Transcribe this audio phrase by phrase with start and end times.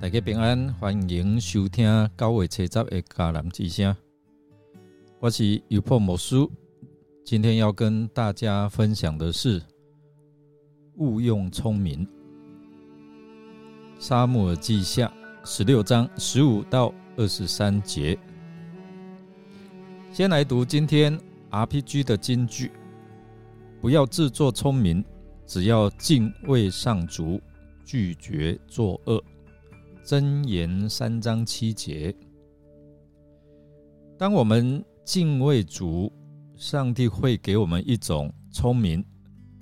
[0.00, 3.94] 大家平安，欢迎收听九月七十的迦南之声。
[5.18, 6.36] 我是尤破魔师，
[7.24, 9.60] 今天要跟大家分享的是
[10.98, 12.06] 勿用聪明。
[13.98, 15.12] 沙漠耳记下
[15.44, 18.16] 十六章十五到二十三节。
[20.12, 21.18] 先来读今天
[21.50, 22.70] RPG 的金句：
[23.80, 25.04] 不要自作聪明，
[25.44, 27.40] 只要敬畏上主，
[27.84, 29.20] 拒绝作恶。
[30.08, 32.16] 箴言三章七节，
[34.16, 36.10] 当我们敬畏主，
[36.56, 39.04] 上帝会给我们一种聪明，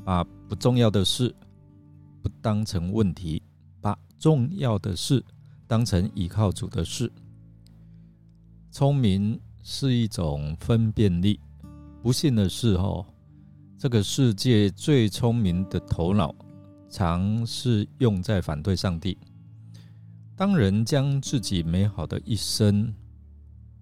[0.04, 1.34] 把不重要的事
[2.22, 3.42] 不当成问题，
[3.80, 5.20] 把重要的事
[5.66, 7.10] 当成依靠主的事。
[8.70, 11.40] 聪明是一种分辨力。
[12.04, 13.04] 不幸的是，哦，
[13.76, 16.32] 这个世界最聪明的头脑，
[16.88, 19.18] 常是用在反对上帝。
[20.36, 22.92] 当人将自己美好的一生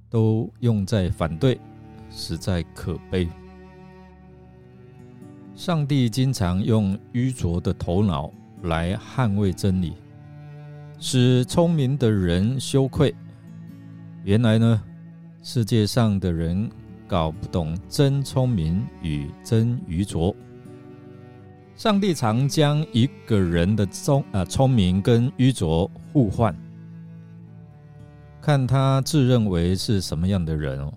[0.08, 1.60] 都用在反对，
[2.10, 3.28] 实在可悲。
[5.56, 8.32] 上帝经常用愚拙的头脑
[8.62, 9.94] 来捍卫真理，
[11.00, 13.12] 使聪明的人羞愧。
[14.22, 14.80] 原来呢，
[15.42, 16.70] 世界上的人
[17.08, 20.34] 搞不懂真聪明与真愚拙。
[21.76, 26.56] 上帝常将一个人的聪啊聪明跟愚拙互换，
[28.40, 30.94] 看他自认为是什么样的人哦。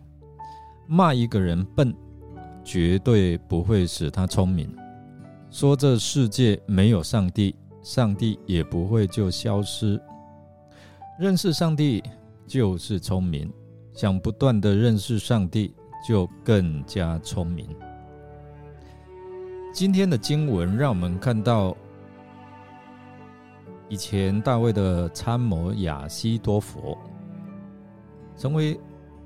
[0.85, 1.93] 骂一个人笨，
[2.63, 4.67] 绝对不会使他聪明；
[5.49, 9.99] 说这世界没有上帝，上帝也不会就消失。
[11.19, 12.03] 认识上帝
[12.45, 13.51] 就是聪明，
[13.93, 15.73] 想不断的认识上帝，
[16.07, 17.67] 就更加聪明。
[19.77, 21.77] 今天的经文让我们看到，
[23.87, 26.97] 以前大卫的参谋亚西多佛，
[28.35, 28.75] 成为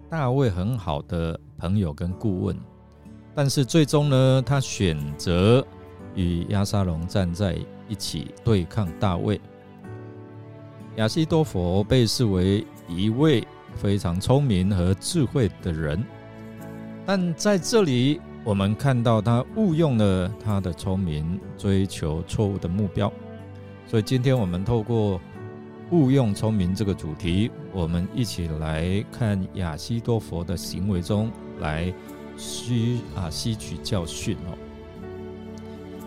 [0.09, 2.57] 大卫很好的朋友跟顾问，
[3.33, 5.65] 但是最终呢，他选择
[6.15, 7.57] 与亚沙龙站在
[7.87, 9.39] 一起对抗大卫。
[10.97, 13.47] 亚西多佛被视为一位
[13.77, 16.03] 非常聪明和智慧的人，
[17.05, 18.19] 但在这里。
[18.43, 23.11] 我们看到他误用了他的聪明，追求错误的目标。
[23.85, 25.21] 所以今天我们透过
[25.91, 31.93] 误用聪明这个主题，我们一起来看亚西多佛的行为中来
[32.35, 34.57] 吸啊吸取教训哦。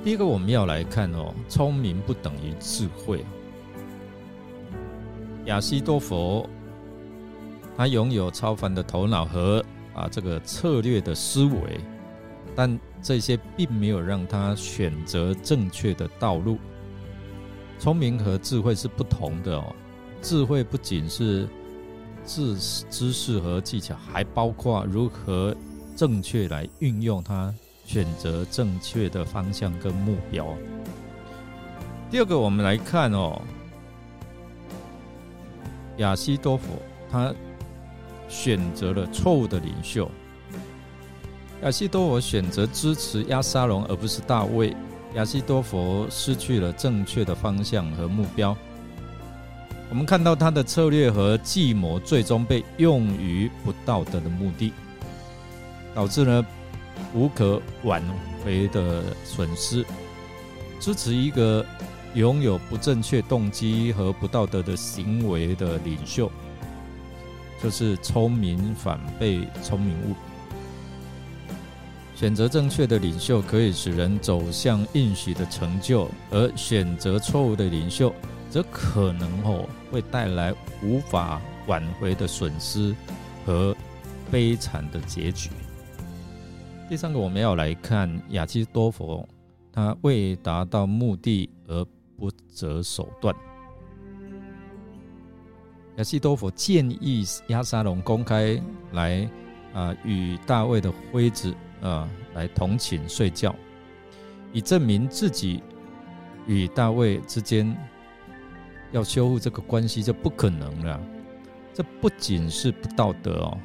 [0.02, 3.24] 第一个我们要来看哦，聪明不等于智慧。
[5.44, 6.50] 亚西多佛
[7.76, 9.64] 他拥有超凡的头脑和
[9.94, 11.78] 啊这个策略的思维。
[12.54, 16.58] 但这些并没有让他选择正确的道路。
[17.78, 19.74] 聪明和智慧是不同的哦。
[20.22, 21.48] 智慧不仅是
[22.24, 22.56] 知
[22.88, 25.54] 知识和技巧，还包括如何
[25.96, 27.52] 正确来运用它，
[27.84, 30.46] 选择正确的方向跟目标。
[32.10, 33.42] 第二个，我们来看哦，
[35.98, 37.34] 亚西多佛他
[38.28, 40.10] 选择了错误的领袖。
[41.64, 44.76] 亚西多佛选择支持亚沙龙，而不是大卫。
[45.14, 48.54] 亚西多佛失去了正确的方向和目标。
[49.88, 54.74] 我们看到他的策略和计谋最终被用于不道德的目的，
[55.94, 56.44] 导致了
[57.14, 58.02] 无可挽
[58.44, 59.86] 回的损失。
[60.78, 61.64] 支持一个
[62.12, 66.30] 拥有不正确动机和不道德的行为的领袖，
[67.62, 70.14] 就是聪明反被聪明误。
[72.14, 78.14] 选择正确的领袖可以使人走向应许的成就，而选择错误的领袖，
[78.48, 82.94] 则可能哦会带来无法挽回的损失
[83.44, 83.76] 和
[84.30, 85.50] 悲惨的结局。
[86.88, 89.28] 第三个，我们要来看亚基多佛，
[89.72, 91.84] 他为达到目的而
[92.16, 93.34] 不择手段。
[95.96, 98.60] 亚西多佛建议亚沙龙公开
[98.92, 99.28] 来
[99.72, 101.52] 啊与大卫的妃子。
[101.84, 103.54] 啊，来同寝睡觉，
[104.54, 105.62] 以证明自己
[106.46, 107.76] 与大卫之间
[108.90, 110.98] 要修复这个关系就不可能了。
[111.74, 113.58] 这不仅是不道德哦，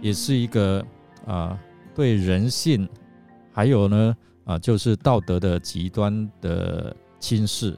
[0.00, 0.86] 也是一个
[1.26, 1.58] 啊
[1.92, 2.88] 对人性，
[3.52, 7.76] 还有呢啊就是道德的极端的轻视，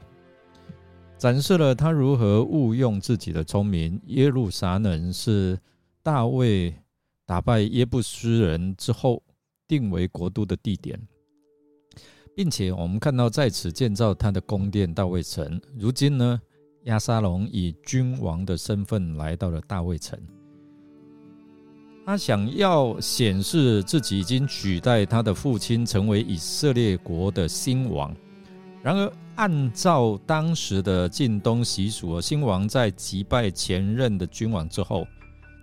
[1.17, 3.99] 展示了他如何误用自己的聪明。
[4.05, 5.57] 耶路撒冷是
[6.03, 6.71] 大卫
[7.25, 9.23] 打败耶布斯人之后。
[9.67, 10.99] 定为国都的地点，
[12.35, 15.59] 并且我们看到在此建造他的宫殿大卫城。
[15.77, 16.39] 如今呢，
[16.83, 20.17] 亚沙龙以君王的身份来到了大卫城，
[22.05, 28.15] 他想要显示自己已经取代他的父亲，成为以色列国的新王。
[28.81, 35.05] 然而，按照当时的近东习俗，新王在击败前任的君王之后，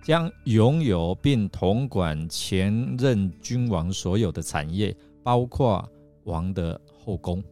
[0.05, 5.83] 将拥有并统管前任君王所有的产业，包括
[6.25, 7.43] 王的后宫。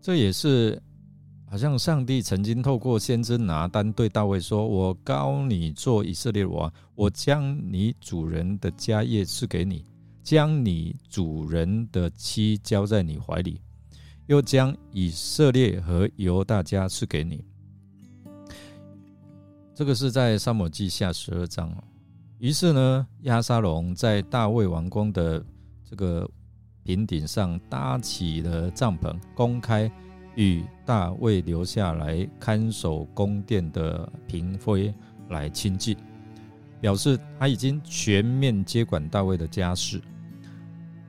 [0.00, 0.82] 这也是。
[1.50, 9.82] 好像上帝曾经透过先知拿单对大卫说：“我高你做以色列王，我将你主人的家业赐给你，
[10.22, 13.62] 将你主人的妻交在你怀里，
[14.26, 17.42] 又将以色列和犹大家赐给你。”
[19.78, 21.72] 这个是在沙漠记下十二章。
[22.40, 25.40] 于是呢，亚沙龙在大卫王宫的
[25.88, 26.28] 这个
[26.82, 29.88] 平顶上搭起了帐篷，公开。
[30.34, 34.92] 与大卫留下来看守宫殿的嫔妃
[35.28, 35.96] 来亲近，
[36.80, 40.02] 表示他已经全面接管大卫的家事。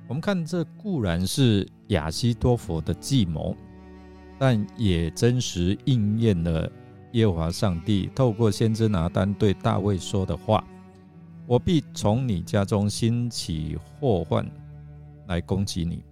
[0.07, 3.57] 我们看，这固然是亚西多佛的计谋，
[4.38, 6.71] 但也真实应验了
[7.13, 10.63] 耶和华上帝透过先知拿单对大卫说的话
[11.47, 14.45] ：“我必从你家中兴起祸患
[15.27, 16.03] 来攻击你。”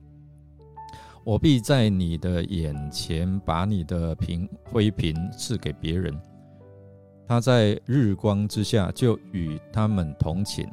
[1.23, 6.17] 我必在你的眼前把你的瓶灰瓶赐给别人，
[7.27, 10.65] 他在日光之下就与他们同寝。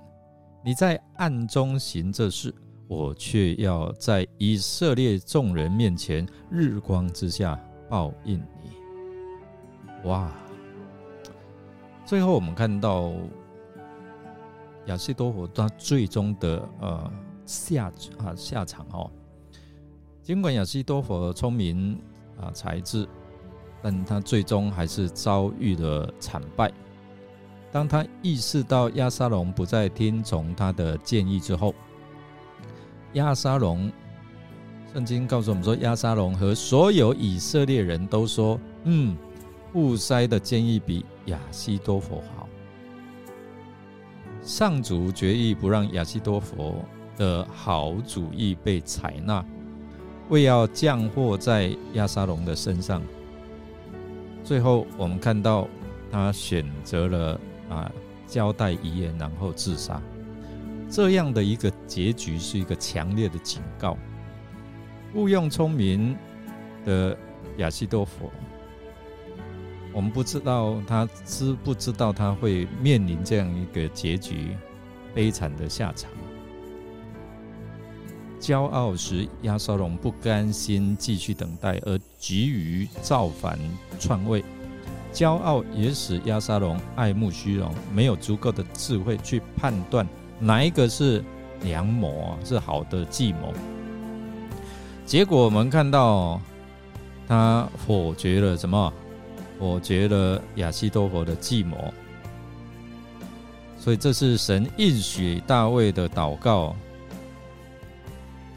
[0.64, 2.54] 你在暗中行这事，
[2.86, 7.58] 我却要在以色列众人面前日光之下
[7.90, 8.40] 报应。
[10.04, 10.30] 哇！
[12.06, 13.12] 最后我们看到
[14.86, 17.12] 亚西多佛他最终的呃
[17.46, 19.10] 下啊下场哦。
[20.22, 21.98] 尽管亚西多佛聪明
[22.38, 23.08] 啊才智，
[23.82, 26.70] 但他最终还是遭遇了惨败。
[27.72, 31.74] 当他意识到亚沙龙不再听从他的建议之后，
[33.14, 33.90] 亚沙龙，
[34.92, 39.16] 圣经告诉我们说，亚沙龙和所有以色列人都说：“嗯，
[39.74, 42.48] 布塞的建议比亚西多佛好。”
[44.40, 46.76] 上主决意不让亚西多佛
[47.16, 49.44] 的好主意被采纳。
[50.28, 53.02] 为要降祸在亚沙龙的身上，
[54.42, 55.68] 最后我们看到
[56.10, 57.90] 他选择了啊
[58.26, 60.00] 交代遗言，然后自杀。
[60.88, 63.98] 这样的一个结局是一个强烈的警告。
[65.14, 66.16] 误用聪明
[66.84, 67.16] 的
[67.58, 68.30] 亚西多佛，
[69.94, 74.56] 我们不知道他知不知道他会面临这样一个结局，
[75.14, 76.10] 悲惨的下场。
[78.40, 83.58] 骄傲时，亚沙龙不甘心继续等待，而急于造反
[83.98, 84.44] 篡位。
[85.12, 90.04] 骄傲也使亚沙龙爱慕虚荣，没有足够的智慧去判断
[90.40, 91.24] 哪一个是
[91.62, 93.54] 良谋，是好的计谋。
[95.06, 96.40] 结果我们看到，
[97.28, 98.92] 他否决了什么？
[99.64, 101.92] 我觉得亚西多佛的计谋。
[103.78, 106.74] 所以这是神应许大卫的祷告。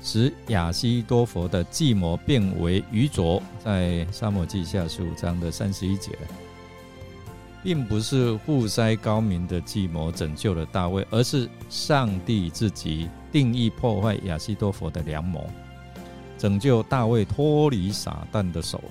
[0.01, 6.11] 使亚西多佛的计谋变为愚拙，在沙漠记下十五章的三十一节，
[7.61, 15.45] 并不是户塞高明的计谋拯救了大卫，而是上帝自己定义破坏亚西多佛的良谋，
[16.37, 18.81] 拯救大卫脱离撒旦的手。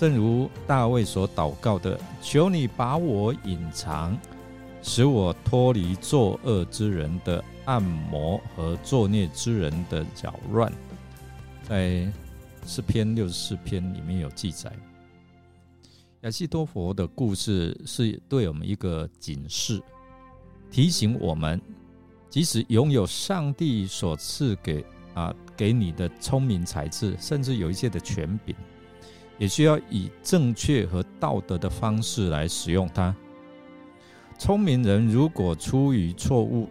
[0.00, 4.16] 正如大卫所祷告的：“求你把我隐藏，
[4.82, 10.72] 使我脱离作恶之人的。”按摩和作孽之人的搅乱，
[11.62, 12.10] 在
[12.66, 14.72] 诗篇六十四篇里面有记载。
[16.22, 19.80] 亚西多佛的故事是对我们一个警示，
[20.70, 21.60] 提醒我们，
[22.30, 28.56] 即使拥有上帝所赐给啊给你的聪明才智，甚至有一些的权柄，
[29.40, 33.16] 也需要以正确和道德的方式来使用它。
[34.38, 36.68] 聪明人如果出于错误，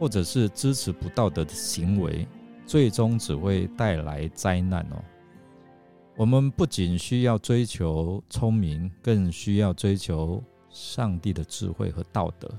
[0.00, 2.26] 或者是支持不道德的行为，
[2.66, 5.04] 最终只会带来灾难哦。
[6.16, 12.50] 我们不仅需要追求聪明，更需要追求上帝的智慧和道德，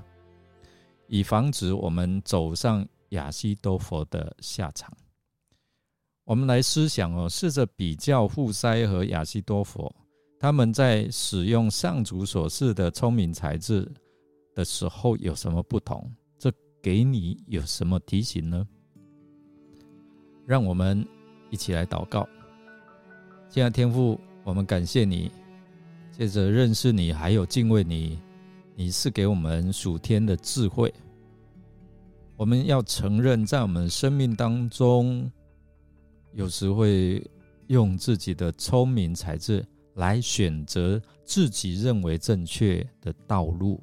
[1.08, 4.92] 以防止我们走上亚西多佛的下场。
[6.28, 9.90] 我们来思想哦，试着比较富塞和亚西多佛，
[10.38, 13.90] 他们在使用上主所示的聪明才智
[14.54, 16.06] 的时候有什么不同？
[16.38, 18.68] 这给你有什么提醒呢？
[20.44, 21.02] 让我们
[21.48, 22.28] 一起来祷告。
[23.48, 25.30] 亲爱的天父，我们感谢你，
[26.12, 28.18] 借着认识你，还有敬畏你，
[28.76, 30.92] 你是给我们属天的智慧。
[32.36, 35.32] 我们要承认，在我们生命当中，
[36.32, 37.24] 有时会
[37.66, 43.82] 用自己的聪明才智来选择自己认为正确的道路，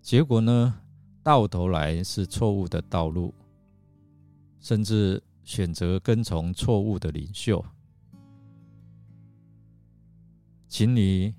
[0.00, 0.80] 结果呢，
[1.22, 3.34] 到头来是错误的道路，
[4.60, 7.64] 甚至选择跟从错误的领袖。
[10.68, 11.34] 请你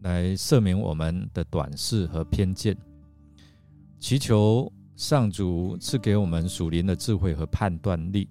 [0.00, 2.76] 来赦免我们的短视和偏见，
[3.98, 4.72] 祈求。
[4.96, 8.28] 上主赐给我们属灵的智慧和判断力，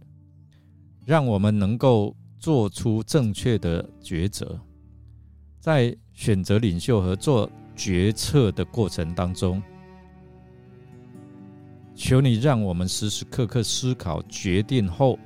[1.06, 4.60] 让我们能够做出正确的抉择。
[5.60, 9.62] 在选择领袖和做决策的过程当中，
[11.96, 15.18] 求你让我们时时刻刻思考决定后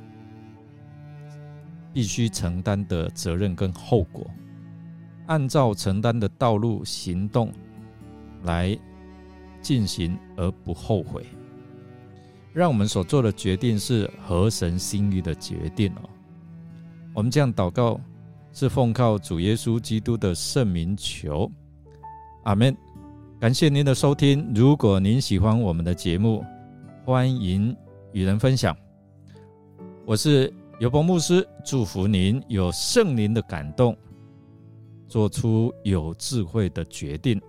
[1.94, 4.26] 必须承担的责任跟后果，
[5.26, 7.52] 按照承担的道路行动
[8.44, 8.78] 来。
[9.60, 11.26] 进行而不后悔，
[12.58, 16.10] 让我们所做的决定是合神心意的决定哦。
[17.14, 18.02] 我们这样祷告，
[18.52, 21.52] 是奉靠主耶稣基督的圣名求，
[22.46, 22.76] 阿门。
[23.40, 26.44] 感谢您的收听，如果您喜欢我们的节目，
[27.06, 27.78] 欢迎
[28.12, 28.76] 与人分享。
[30.04, 33.96] 我是尤伯牧师，祝福您有圣灵的感动，
[35.08, 37.40] 做出有智慧的决定，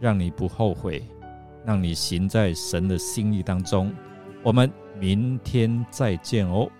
[0.00, 1.04] 让你不后悔。
[1.64, 3.94] 让你行在神的心意当中。
[4.44, 4.70] 我们
[5.00, 6.70] 明天再见哦。